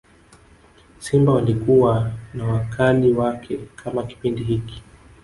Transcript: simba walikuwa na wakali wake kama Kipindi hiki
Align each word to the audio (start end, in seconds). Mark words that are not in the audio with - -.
simba 0.99 1.33
walikuwa 1.33 2.11
na 2.33 2.45
wakali 2.45 3.13
wake 3.13 3.57
kama 3.75 4.03
Kipindi 4.03 4.43
hiki 4.43 4.83